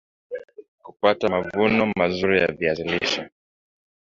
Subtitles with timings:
[0.83, 3.29] Kupata mavuno mazuri ya viazi lishe